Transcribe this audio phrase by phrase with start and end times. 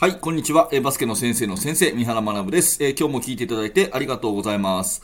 [0.00, 0.68] はい、こんにちは。
[0.70, 5.02] えバスケの先生の先生、三原学です、えー今日も聞いていただいてありがとうございます。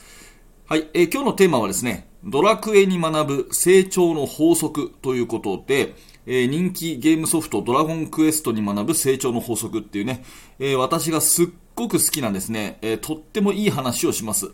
[0.69, 5.95] はい、えー今日のテーマはですね、ドラクエに学ぶ成長の法則ということで、
[6.25, 10.23] えー人気ゲームソフトドラゴンクエストに学ぶ成長の法則っていうね、
[10.59, 14.51] え私がすっごく好きなんですね、えーとってもいい話をします。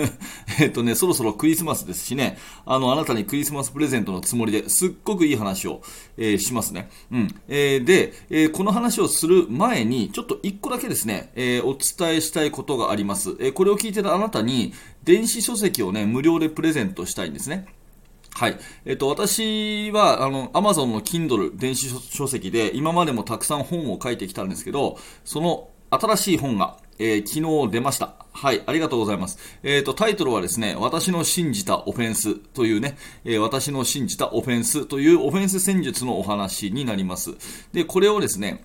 [0.60, 5.80] えっとね、そろそろクリスマスですしね、あの、あなたにクリスマスプレゼントのつもりですっごくいい話を、
[6.18, 6.90] えーしますね。
[7.10, 7.34] うん。
[7.48, 13.36] えーで、えこの話をする前に、ちょっと一個だけですね、えお伝えしたいことがあります。
[13.40, 14.72] えこれを聞いてるあなたに、
[15.04, 17.66] 電子書籍をね、無料でプレゼントしたいんですね。
[18.34, 18.58] はい。
[18.84, 28.14] えっと、私は、あの、Amazon の Kindle 電子書籍で、今までもたくさん本を書いてきたんですけど、その新しい本が、えー昨日出ました。
[28.32, 29.38] はい、ありがとうございます。
[29.62, 37.34] えっ、と、タイトルはですね、私の信じたオフェンスというね、えー私の信じたオフェンスというオフェンス戦術のお話になります。
[37.72, 38.64] で、これをですね、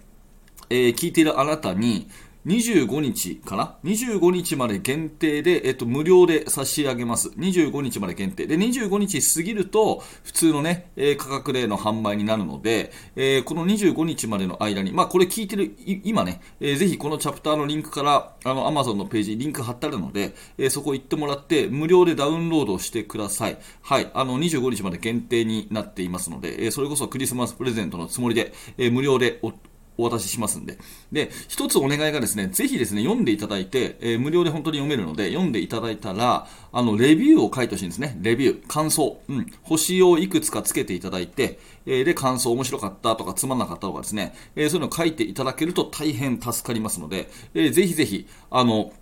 [0.69, 2.07] え聞いているあなたに、
[2.45, 7.29] 25日かな ?25 日まで限定で、えっと、無料で差し上げます。
[7.29, 8.47] 25日まで限定。
[8.47, 23.57] で、25日過ぎると、普通のね、えー価格での販売になるので、えーこの25日までの間に、まあ、これ聞いてる、今ね、えーぜひこのチャプターのリンクから、あの、Amazon のページに、リンク貼ってあるので、えーそこ行ってもらって、無料でダウンロードしてください。
[23.81, 24.11] はい。
[24.13, 29.53] あの、25日まで限定になっていますので、えーそれこそクリスマスプレゼントのつもりで、えー無料でお
[29.97, 30.77] お渡ししますんで。
[31.11, 38.17] で、一つお願いがですね、ぜひですね、読んでいただいて、えー無料で本当に読めるので、読んでいただいたら、あの、レビューを書いてほしいんですね。
[38.21, 39.21] レビュー、感想。
[39.27, 39.47] うん。
[39.63, 48.93] 星をいくつかつけていただいて、えーで、感想、面白かったとか、つまんなかったとかですね、えーそういうのを書いていただけると大変助かりますので、えーぜひぜひ、あの、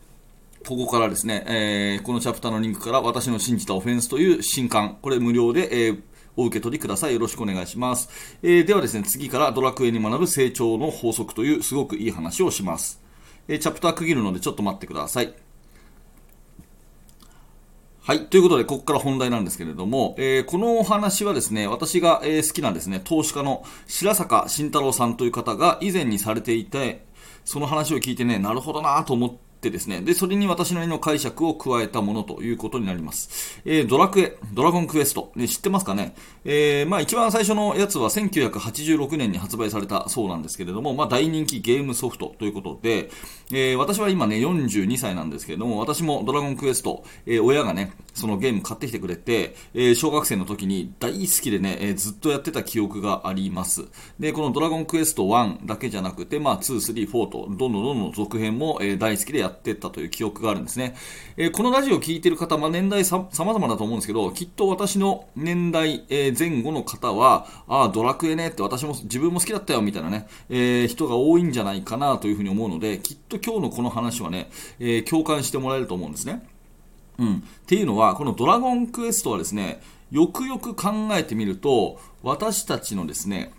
[0.67, 6.01] ここからですね、えーこのチャプターのリンクから私の信じたオフェンスという新刊、これ無料で、えー
[6.37, 7.13] お受け取りください。
[7.13, 8.09] よろしくお願いします。
[8.43, 13.01] えーではですね、次からドラクエに学ぶ成長の法則というすごくいい話をします。
[13.47, 15.33] えーチャプター区切るのでちょっと待ってください。
[18.03, 18.25] はい。
[18.25, 27.05] ということで、ここから本題なんですけれども、えーこのお話はですね、私が、えー好きなですね、投資家の白坂慎太郎さんという方が以前にされていて、
[27.45, 33.61] その話を聞いてね、なるほどなと思ってですね、で、それに私なりの解釈を加えたものということになります。
[33.65, 36.15] えードラクエ、ドラゴンクエスト、ね、知ってますかね？
[36.45, 43.11] えーまあ一番最初のやつは1986年に発売されたそうなんですけれども、まあ大人気ゲームソフトということで、
[43.51, 53.85] えー私は今ね、42歳なんですけれども、私もドラゴンクエスト、えー親がね、そのゲーム買ってきてくれて、えー小学生の時に大好きでね、えーずっとやってた記憶があります。
[54.19, 60.95] で、このドラゴンクエスト1だけじゃなくて、まあ2、3、4と、どんどんどんどん続編も、えー大好きでやってったという記憶があるんですね。
[61.37, 76.50] えーこのラジオを聞いてる方、まあ年代さ様々だと思うんですけど、きっと私の年代、えー前後の方は、ああ、ドラクエねって私も自分も好きだったよみたいなね、えー人が多いんじゃないかなというふうに思うので、きっと今日のこの話はね、えー共感してもらえると思うんですね。
[77.21, 83.53] うん、っていうのは、このドラゴンクエストはですね、よくよく考えてみると、私たちのですね、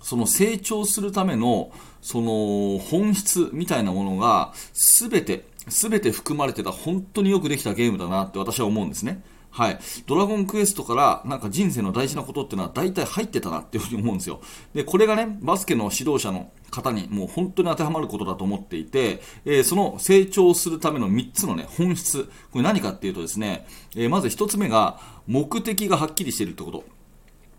[0.00, 1.70] その成長するための、
[2.00, 9.22] その本質みたいなものが、すべて、すべて含まれてた本当によくできたゲームだなって私は思うんですね。
[9.50, 9.78] はい。
[10.06, 14.40] ドラゴンクエストからなんか人生の大事なことっていうのは大体入ってたなっていうふうに思うんですよ。
[14.74, 22.24] で、これがね、バスケの指導者の方にもう本当に当てはまることだと思っていて、えーその成長するための3つのね、本質。
[22.50, 26.84] これ何かっていうとですね、えーまず1つ目が目的がはっきりしているってこと。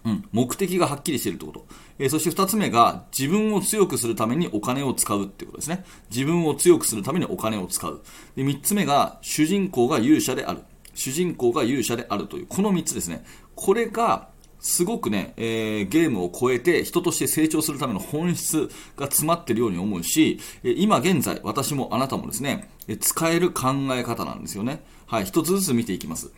[0.05, 1.65] うん、目的がはっきりしているってこと。
[1.97, 5.83] えーそして二つ目が、自分を強くするためにお金を使うってことですね。
[6.11, 8.01] 自分を強くするためにお金を使う。
[8.35, 10.61] で、三つ目が、主人公が勇者である。
[10.93, 13.25] 主人公が勇者であるという、この三つですね。
[13.55, 24.83] これが、すごくね、えーゲームを超えて人として成長するための本質が詰まってるように思うし、今現在、私もあなたもですね、使える考え方なんですよね。
[25.05, 26.31] はい、一つずつ見ていきます。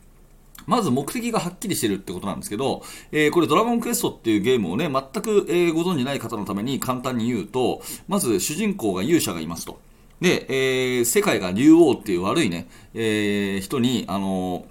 [0.66, 9.80] まず目的がはっきりしてるってことなんですけど、えーこれドラゴンクエストっていうゲームをね、全く、えご存じない方のために簡単に言うと、まず主人公が勇者がいますと。
[10.20, 14.66] で、えー世界が竜王っていう悪いね、え人に、あの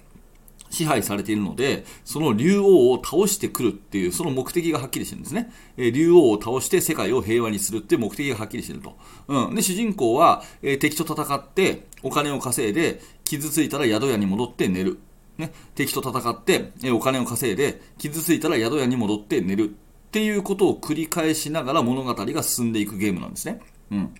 [0.69, 5.51] 支配されているので、その竜王を倒してくるっていう、その目的がはっきりしてるんですね。
[5.77, 8.97] えー竜王を倒して世界を平和にするっていう目的がはっきりしてると。
[9.27, 9.55] うん。
[9.55, 14.99] で、主人公は、えー敵と戦って、お金を稼いで、傷ついたら宿屋に戻って寝る。
[15.37, 15.51] ね。
[15.75, 19.75] 敵と戦って、えーお金を稼いで、傷ついたら宿屋に戻って寝る。
[20.07, 23.59] っていうことを繰り返しながら物語が進んでいくゲームなんですね。
[23.91, 24.15] うん。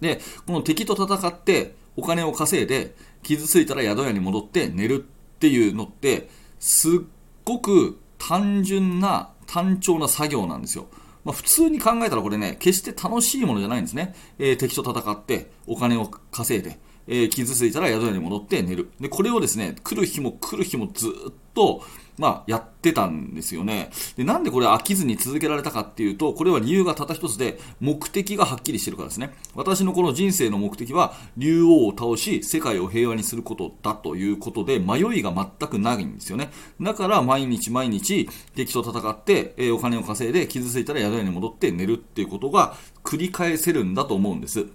[0.00, 7.00] で、この敵と戦って、お金を稼いで、傷ついたら宿屋に戻って寝るっっていうのって、すっ
[7.44, 10.88] ごく単純な、単調な作業なんですよ。
[11.24, 14.16] まあ、普通に考えたらこれね、決して楽しいものじゃないんですね。
[14.40, 18.90] えー、敵と戦って、お金を稼いで、えー、傷ついたら宿屋に戻って寝る。
[19.00, 21.84] で、これをですね、来る日も来る日もずっと、
[22.18, 23.90] まあ、やってたんですよね。
[24.16, 29.34] で、なんでこれ飽きずに続けられたかっていうと、これは理由がたった一つで、目的がはっきりしてるからですね。
[29.54, 36.50] 私のこの人生の目的は、竜王を倒し、世界を平和にすることだということで、迷いが全くないんですよね。
[36.80, 42.74] だから、毎日毎日、敵と戦って、え、お金を稼いで、傷ついたら宿屋に戻って寝るっていうことが
[43.04, 44.66] 繰り返せるんだと思うんです。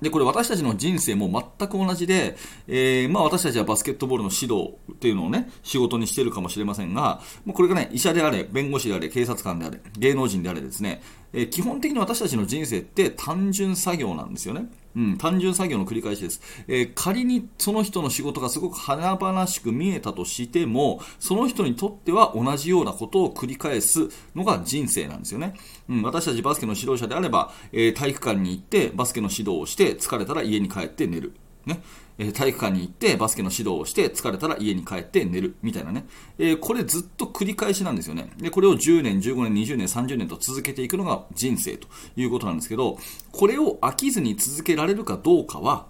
[0.00, 1.28] で、これ私たちの人生も
[1.58, 2.36] 全く同じで、
[2.66, 7.20] えー、まあ私たちはバスケットボールの指導っていうのをね、仕事にしてるかもしれませんが、
[7.52, 11.02] これがね、医者であれ、弁護士であれ、警察官であれ、芸能人であれですね、
[11.32, 14.70] えー、基本的に私たちの人生って単純作業なんですよね。
[14.98, 25.54] うん、単純作業の繰り返しです、えー、仮にその人の仕事がすごく華々しく見えたとしても、その人にとっては同じようなことを繰り返すのが人生なんですよね。
[25.88, 31.34] うん、私たちバスケの指導者であれば、えー、体育館に行ってバスケの指導をして疲れたら家に帰って寝る。
[31.64, 31.80] ね。
[32.18, 36.06] え体育館に行ってバスケの指導をして疲れたら家に帰って寝るみたいなね、
[36.38, 38.32] え、これずっと繰り返しなんですよね。
[38.38, 41.86] でこれを10年15年20年30年と続けていくのが人生と
[42.16, 42.98] いうことなんですけど
[43.32, 45.86] これを飽きずに続けられるかどうかは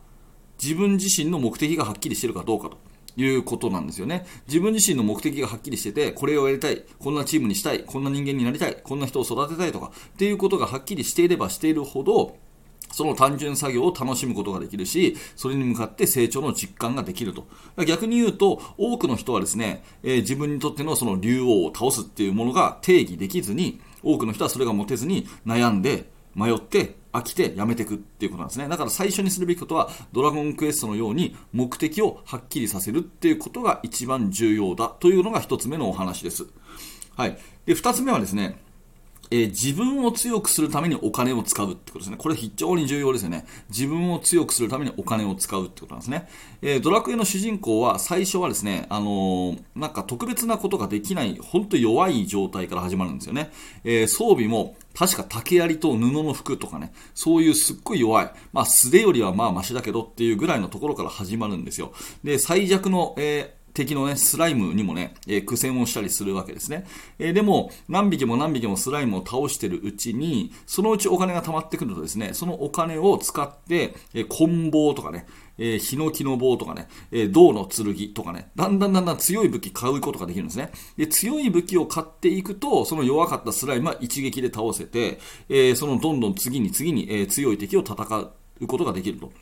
[0.63, 2.79] 自分自身の目的がはっきりしてるかどうかと。
[3.21, 4.27] いうことなんですよね。
[4.47, 12.37] 自分自身の目的がはっきりしてて、これをやりたい、こんなチームにしたい、こんな人間になりたい、こんな人を育てたいとか、っていうことがはっきりしていればしているほど、
[12.99, 17.47] その単純作業を楽しむことができるし、それに向かって成長の実感ができると。
[17.87, 28.69] 逆に言うと、多くの人はですね、えー、自分にとってのその竜王を倒すっていうものが定義できずに、多くの人はそれが持てずに悩んで、迷って、飽きてやめていくっていうことなんですね。
[28.69, 36.47] だから最初にするべきことは、ドラゴンクエストのように目的をはっきりさせるっていうことが一番重要だというのが一つ目のお話です。
[37.17, 37.39] はい。
[37.65, 38.59] で、二つ目はですね、
[39.31, 42.17] えー、自分を強くするためにお金を使うってことですね。
[42.17, 43.47] これ非常に重要ですよね。
[43.71, 46.29] 自分を強くするためにお金を使うってことなんですね。
[46.63, 53.51] えー、ドラクエの主人公は最初はですね、あのー、なんか特別なことができない、本当弱い状態から始まるんですよね。
[53.85, 61.93] え装備も確か竹槍と布の服とかね、そういうすっごい弱い、まあ素手よりはまあマシだけどっていうぐらいのところから始まるんですよ。
[62.25, 66.87] で、最弱の、え敵のね、スライムにもね、えー、苦戦をしたりするわけですね。
[67.19, 75.27] えー、でも、何匹も何匹もスライムを倒してるうちに、そのうちお金が溜まってくるとですね、そのお金を使って、えー、棍棒とかね、
[75.59, 80.71] えー、ヒノキの棒とかね、えー、銅の剣とかね、だんだんだんだん強い武器買うことができるんですね。
[80.97, 85.19] で、強い武器を買っていくと、その弱かったスライムは一撃で倒せて、
[85.49, 87.95] えー、そのどんどん次に次に、えー、強い敵を戦
[88.61, 89.33] うことができると。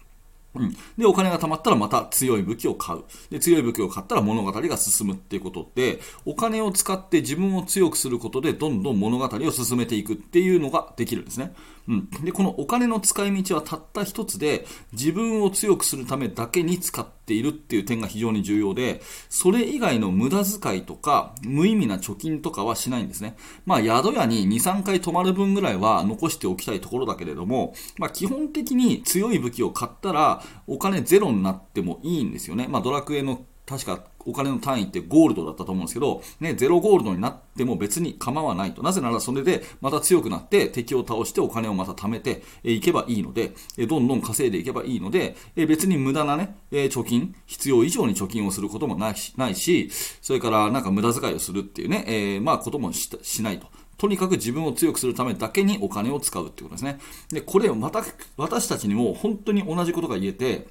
[0.59, 0.77] うん。
[0.99, 3.05] で、お金が貯まったらまた強い武器を買う。
[3.31, 11.55] で、強い武器を買ったら物語が進むっていうことで、お金を使って自分を強くすることで、どんどん物語を進めていくっていうのができるんですね。
[11.89, 12.11] うん。
[12.25, 23.37] で、このお金の使い道はたった一つで、自分を強くするためだけに使っているっていう点が非常に重要で、それ以外の無駄遣いとか、無意味な貯金とかはしないんですね。
[23.67, 32.67] まあ、宿屋に2、3回泊まる分ぐらいは残しておきたいところだけれども、まあ、基本的に強い武器を買ったら、お金ゼロになってもいいんですよね。
[32.69, 38.83] まあ、ドラクエの確かお金の単位ってゴールドだったと思うんですけど、ね、ゼロゴールドになっても別に構わないと。
[38.83, 43.55] なぜならそれでまた強くなって敵を倒してお金をまた貯めていけばいいので、
[43.89, 53.67] どんどん稼いでいけばいいので、別に無駄なね、貯金、必要以上に貯金をすることもないし、それからなんか無駄遣いをするっていうね、えー、まあこともしないと。
[53.99, 56.99] とにかく自分を強くするためだけにお金を使うってことですね。
[57.31, 58.05] で、これまた
[58.37, 60.69] 私たちにも本当に同じことが言えて、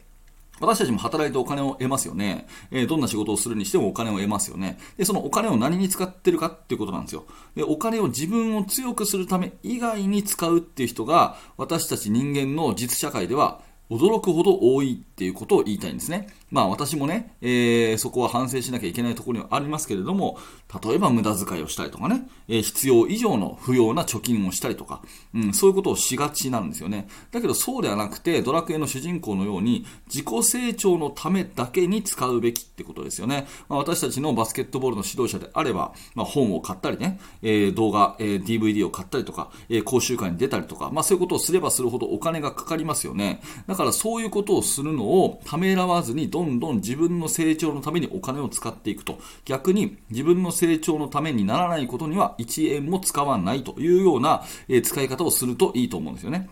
[0.59, 2.47] 私たちも働いてお金を得ますよね。
[2.71, 4.77] えー、どんな仕事をするにしてもお金を得ますよね。
[4.97, 7.25] で、そのお金を何に使ってるかっていうことなんですよ。
[7.55, 16.29] で、お金を自分を強くするため以外に使うっていう人が、私たち人間の実社会では驚くほど多いっていうことを言いたいんですね。
[16.55, 20.37] まあ私もね、えー、そこは反省しなきゃいけないところにはありますけれども、
[20.81, 25.01] 例えば無駄遣いをしたりとかね、えー、必要以上の不要な貯金をしたりとか、
[25.33, 27.09] うん、そういうことをしがちなんですよね。
[27.33, 33.47] だけどそうではなくて、ドラクエの主人公のように、自己成長のためだけに使うべきってことですよね。
[33.67, 43.41] まあ、私たちのバスケットボールの指導者であれば、まあ、本を買ったりね、えー、動画、え DVD を買ったりとか、え講習会に出たりとか、まあそういうことをすればするほどお金がかかりますよね。
[43.67, 49.19] だからそういうことをするのをためらわずに、どんどん自分の成長のためにお金を使っていくと。
[49.45, 56.49] 逆に自分の成長のためにならないことには1円も使わないというような、え使い方をするといいと思うんですよね。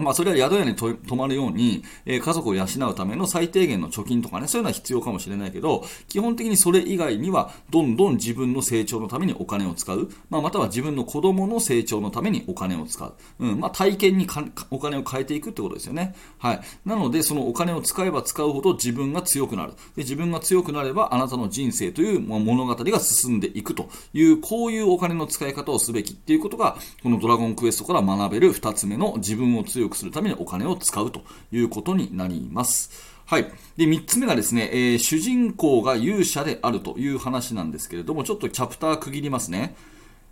[0.00, 10.10] まあ、それは宿屋に泊まるように、えー、家族を養うための最低限の貯金とかね、そういうのは必要かもしれないけど、基本的にそれ以外には、どんどん自分の成長のためにお金を使う。
[10.30, 13.14] まあ、または自分の子供の成長のためにお金を使う。
[13.38, 14.26] うん、まあ、体験に
[14.70, 16.14] お金を変えていくってことですよね。
[16.38, 16.60] はい。
[16.84, 19.72] なので、そのお金を使えば使うほど自分が強くなる。
[19.96, 32.90] で、自分が強くなれば、あなたの人生という物語が進んでいくという、こういうお金の使い方をすべきっていうことが、このドラゴンクエストから学べる2つ目の自分を強くするためにお金を使うということになります。
[33.26, 33.44] はい。
[33.76, 39.76] で、3つ目がですね、えー、主人公が勇者であるという話なんですけれども、ちょっとチャプター区切りますね。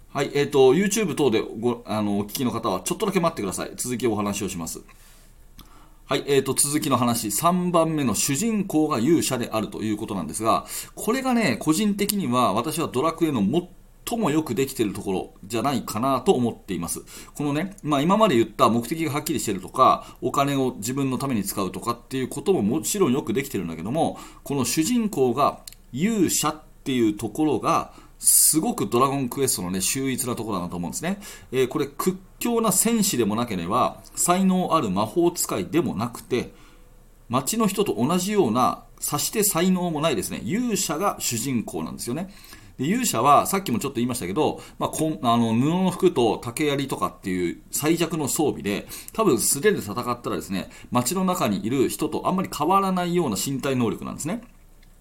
[0.08, 0.30] はい。
[0.34, 3.72] えっ、ー、と、YouTube 等でご、あの、お聞きの方は、ちょっとだけ待ってください。
[3.76, 4.80] 続きお話をします。
[6.08, 13.42] はい、えーと、続きの話、3番目の主人公が勇者であるということなんですが、これがね、個人的には私はドラクエの
[14.06, 17.02] 最もよくできているところじゃないかなと思っています。
[17.34, 25.60] このね、まあ今まで言った目的がはっきりしているとか、お金を自分のために使うとかっていうことももちろんよくできているんだけども、この主人公が
[25.92, 31.20] 勇者っていうところが、すごくドラゴンクエストのね、秀逸なところだなと思うんですね。
[31.52, 36.52] えー、これ屈強な戦士でもなければ、才能ある魔法使いでもなくて、
[37.28, 42.32] 街の人と同じような、さして才能もないですね、勇者が主人公なんですよね。
[42.78, 54.42] で勇者はさっきもちょっと言いましたけど、まあ、こんあの布の服と竹槍とかっていう最弱の装備で多分素手で戦ったらですね街の中にいる人とあんまり変わらないような身体能力なんですね。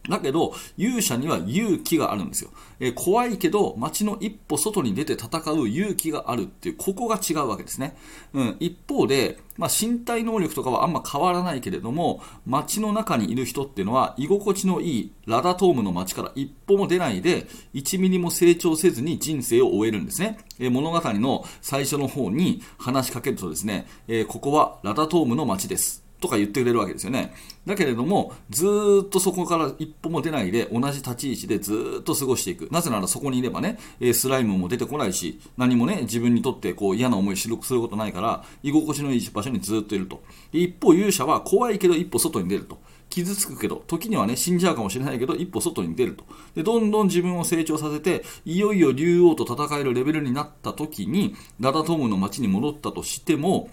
[0.09, 2.51] だけど、勇者には勇気があるんですよ。
[2.79, 7.95] えー、怖いけど、街の一歩外に出て戦う勇気があるっていう、ここが違うわけですね。
[8.33, 20.37] うん、一方で、まあ、身体能力とかはあんま変わらないけれども、街の中にいる人っていうのは、居心地のいいラダトームの街から一歩も出ないで、1ミリも成長せずに人生を終えるんですね。
[20.59, 26.04] えー、物語の最初の方に話しかけるとですね、えー、ここはラダトームの街です。
[26.25, 27.33] とか言ってくれるわけですよね。
[27.67, 28.65] だけれども、ず
[29.05, 32.67] っとそこから一歩も出ないで、同じ立ち位置でずっと過ごしていく。
[32.71, 33.77] なぜならそこにいればね、
[34.13, 40.23] スライムも出てこないし、何もね、自分にとってこう嫌な思いすることないから、居心地のいい場所にずっといると。
[40.51, 42.79] 一方、勇者は怖いけど一歩外に出ると。
[43.09, 46.25] 傷つくけど、時にはね、死んじゃうかもしれないけど、一歩外に出ると。
[46.55, 53.69] で、どんどん自分を成長させて、いよいよ竜王と戦えるレベルになった時に、ラダトムの街に戻ったとしても、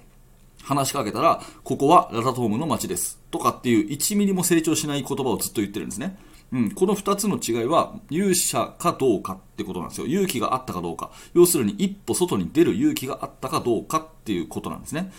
[0.62, 3.21] 話しかけたら、ここはラタトームの街です。
[3.31, 6.19] とかっていう1ミリも成長しない言葉をずっと言ってるんですね。
[6.52, 10.07] うん、この2つの違いは、勇者かどうかってことなんですよ。
[10.07, 11.11] 勇気があったかどうか。
[11.35, 15.12] 要するに一歩外に出る勇気があったかどうかっていうことなんですね。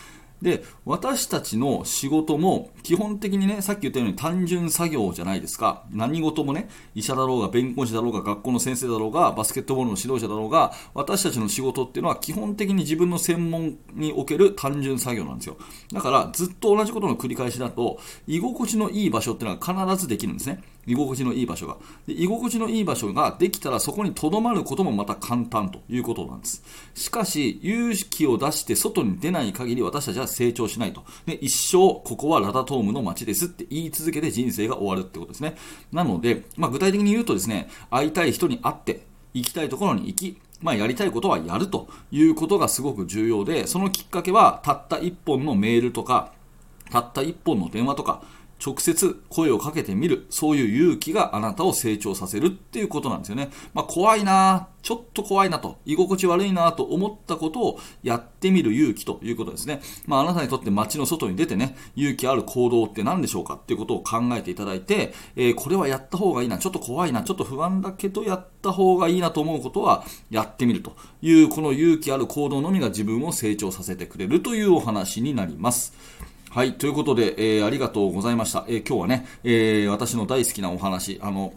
[0.44, 5.86] で、私たちの仕事も基本的にね、さっき言ったように単純作業じゃないですか。
[5.90, 15.58] 何事もね、医者だろうが、弁護士だろうが、学校の先生だろうが、バスケットボールの指導者だろうが、私たちの仕事っていうのは基本的に自分の専門における単純作業なんですよ。
[15.94, 20.62] だから、ずっと同じことの繰り返しだと、居心地のいい場所っていうのは必ずできるんですね。
[20.86, 21.78] 居心地のいい場所が。
[22.08, 26.63] で居心地のいい場所ができたらそこに留まることもまた簡単ということなんです。
[26.94, 31.04] しかし、勇気を出して外に出ない限り私たちは成長しないと。
[31.25, 35.56] で一生、ここはラダトームの街ですって言い続けて人生が終わるってことですね。
[35.92, 46.32] なので、まあ、具体的に言うとですね、会いたい人に会って、行きたいところに行き、まあ、やりたいことはやるということがすごく重要で、そのきっかけはたった一本のメールとか、
[46.90, 48.22] たった一本の電話とか、
[48.63, 53.50] 直接声をかけてみる、そういう勇気があなたを成長させるっていうことなんですよね。
[53.74, 59.82] まあ、怖いなちょっと怖いなと、居心地悪いなと思ったことをやってみる勇気ということですね。
[60.05, 75.93] まあ、あなたにとって街の外に出てね、勇気ある行動って何でしょうかっていうことを考えていただいて、えー、これはやった方がいいな、ちょっと怖いな、ちょっと不安だけどやった方がいいなと思うことはやってみるという、この勇気ある行動のみが自分を成長させてくれるというお話になります。
[76.53, 78.63] はい、ということで、えー、ありがとうございました。
[78.67, 81.51] えー、今日はね、えー、私の大好きなお話、あの、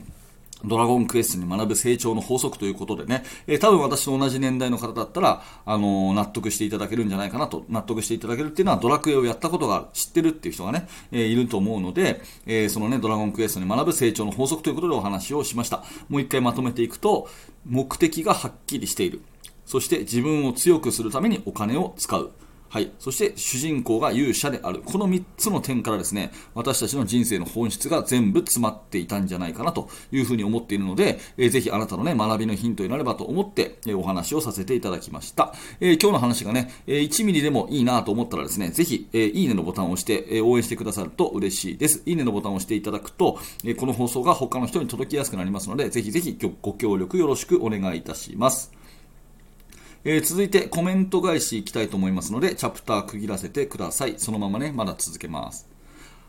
[0.64, 15.84] ドラゴンクエストに学ぶ成長の法則ということでね、えー、多分私と同じ年代の方だったら、あのー、納得していただけるんじゃないかなと、納得していただけるっていうのはドラクエをやったことが知ってるっていう人がね、えー、いると思うので、えそのね、ドラゴンクエストに学ぶ成長の法則ということでお話をしました。
[16.08, 17.28] もう一回まとめていくと、
[17.66, 19.20] 目的がはっきりしている。
[19.66, 22.30] そして自分を強くするためにお金を使う。
[22.68, 22.90] はい。
[22.98, 24.82] そして、主人公が勇者である。
[24.84, 35.54] この3つの点からですね、私たちの人生の本質が全部詰まっていたんじゃないかなというふうに思っているので、えー、ぜひあなたのね、学びのヒントになればと思って、え、お話をさせていただきました。
[35.80, 42.02] えー、今日の話がね、え1ミリでもいいなと思ったらですね、ぜひ、えいいねのボタンを押して、え応援してくださると嬉しいです。
[42.04, 48.75] いいねのボタンを押していただくと、えこの放送が他の人に届きやすくなりますので、ぜひぜひご協力よろしくお願いいたします。
[50.08, 54.14] えー、続いてコメント返しいきたいと思いますので、チャプター区切らせてください。
[54.18, 55.68] そのままね、まだ続けます。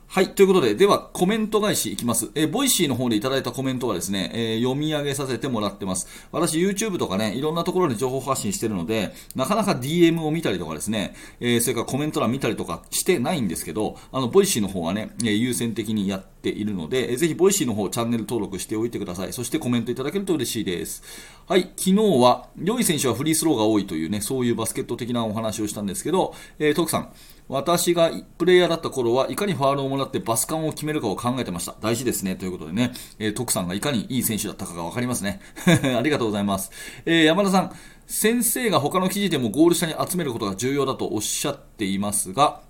[0.09, 0.29] はい。
[0.29, 2.31] ということで、では、コメント返しいきます。
[2.33, 6.07] えー、ボイシーの方でいただいたコメントはですね、えー、読み上げさせてもらってます。
[6.31, 19.33] 私、YouTube とかね、いろんなところで情報発信してるので、なかなか DM を見たりとかですね、えー、それからコメント欄見たりとかしてないんですけど、あの、ボイシーの方はね、え優先的にやってているので、ぜひ、ボイシーの方、チャンネル登録しておいてください。
[19.33, 21.03] そしてコメントいただけると嬉しいです。
[21.47, 21.63] はい。
[21.75, 27.13] 昨日は、良い選手はフリースローが多いというね、そういうバスケット的なお話をしたんですけど、えー、徳さん、
[27.49, 31.75] 私がプレイヤーだった頃はいかにファールをもらってバスカンを決めるかを考えてました。
[31.79, 32.35] 大事ですね。
[32.35, 35.39] ということでね、えー、徳さんがいかにいい選手だったかがわかりますね。
[35.97, 36.71] ありがとうございます。
[37.05, 37.71] えー、山田さん、
[38.05, 42.61] 先生が他の記事でもゴール下に集めることが重要だとおっしゃっていますが、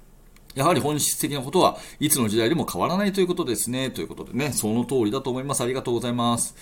[0.58, 3.92] やはり本質的なことはいつの時代でも変わらないということですね。
[3.92, 5.62] ということでね、その通りだと思います。
[5.62, 6.56] ありがとうございます。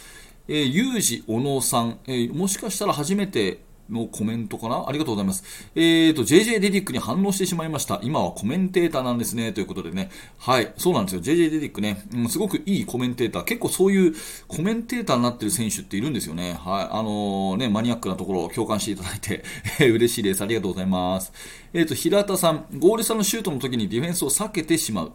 [0.50, 4.86] えー、ゆうじ小野さん、えー、もしかしたら初めてのコメントかな？
[4.88, 5.70] ありがとうございます。
[5.76, 8.00] えーと、JJ デディックに反応してしまいました。
[8.04, 9.54] 今はコメンテーターなんですね。
[9.54, 10.10] ということでね。
[10.38, 10.74] はい。
[10.78, 11.22] そうなんですよ。
[11.22, 13.44] JJ デディックね、うん、すごくいいコメンテーター。
[13.44, 14.14] 結構そういう
[14.48, 16.54] コメンテーターになってる選手っているんですよね。
[16.54, 16.88] はい。
[16.92, 19.44] あのー、ね、マニアックなところを共感していただいて
[19.86, 20.42] 嬉しいです。
[20.42, 21.32] ありがとうございます。
[21.74, 25.12] えーと、平田さん、ゴール下のシュートの時にディフェンスを避けてしまう。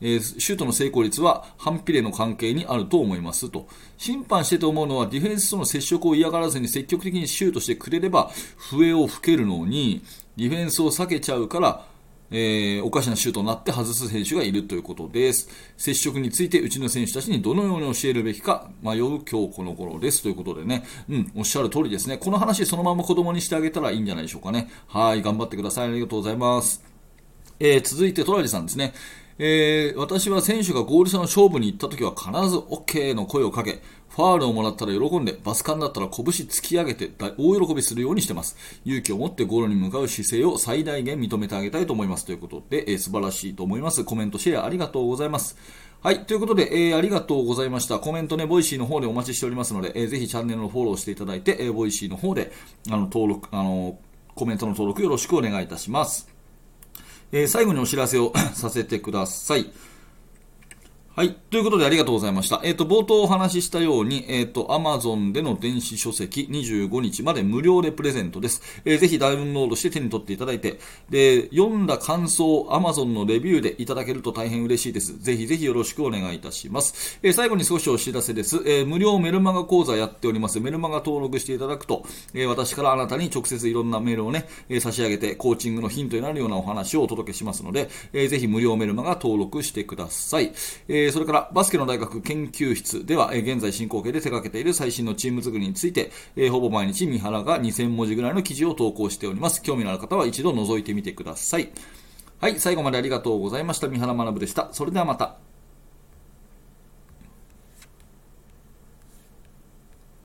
[0.00, 3.68] えー、シュートの成功率は反比例の関係にあると思いますと。
[3.96, 10.02] 審判してて思うのはディフェンスとの接触を嫌がらずに積極的にシュートしてくれれば笛を吹けるのに、
[10.36, 11.86] ディフェンスを避けちゃうから、
[12.30, 15.48] えー、おかしなシュートになって外す選手がいるということです。
[15.76, 22.18] 接触についてうちの選手たちにどのように教えるべきか迷う今日この頃ですということでね、うん、おっしゃる通りですね。
[22.18, 24.70] この話そのまま子供にしてあげたらいいんじゃないでしょうかね。
[24.88, 25.88] はい、頑張ってください。
[25.88, 26.84] ありがとうございます。
[27.60, 28.92] えー、続いてトラジさんですね。
[29.38, 38.56] えー、私は選手がゴール下の勝負に行った時は必ず OK の声をかけ、ファールをもらったら喜んで、バスカンだったら拳突き上げて大喜びするようにしてます。
[38.84, 42.26] 勇気を持ってゴールに向かう姿勢を最大限認めてあげたいと思います。
[42.26, 44.02] ということで、えー、素晴らしいと思います。
[44.02, 45.56] コメント、シェアありがとうございます。
[46.00, 46.24] はい。
[46.26, 48.00] ということで、えー、ありがとうございました。
[48.00, 52.50] コメントね、ボイシーの方でお待ちしておりますので、えー、ぜひチャンネルのフォローしていただいて、えー、ボイシーの方で、
[52.88, 53.98] あの、登録、あの、
[54.34, 56.28] コメントの登録よろしくお願いいたします。
[57.32, 59.70] えー、最後にお知らせを させてください。
[61.18, 61.34] はい。
[61.50, 62.60] ということでありがとうございました。
[62.62, 68.62] えっ、ー、と、冒頭お話ししたように、えっ、ー、と、Amazon での電子書籍25日まで無料でプレゼントです。
[68.84, 70.78] えー、ぜひダウンロードして手に取っていただいて、
[71.10, 75.20] で、読んだ感想、Amazon のレビューでいただけると大変嬉しいです。
[75.20, 77.18] ぜひぜひよろしくお願いいたします。
[77.24, 78.58] えー、最後に少しお知らせです。
[78.64, 80.60] えー、無料メルマガ講座やっております。
[80.60, 90.52] メルマガ登録していただくと、えー、私からあなたに直接いろんなメールをね、えー、差し上げて、コーチングのヒントになるようなお話をお届けしますので、えー、ぜひ無料メルマガ登録してください。
[90.86, 99.62] えー、それから、バスケの大学研究室では、え現在進行形で手掛けている最新のチーム作りについて、えほぼ毎日三原が2000文字ぐらいの記事を投稿しております。
[99.62, 101.70] 興味のある方は一度覗いてみてください。
[102.40, 103.88] はい、最後までありがとうございました。
[103.88, 104.68] 三原学でした。
[104.72, 105.47] それではまた。